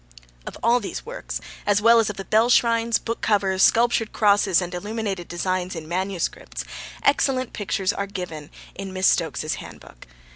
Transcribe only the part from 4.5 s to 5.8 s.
and illuminated designs